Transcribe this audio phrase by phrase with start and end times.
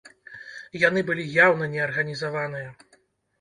[0.83, 2.73] Яны былі яўна неарганізаваныя.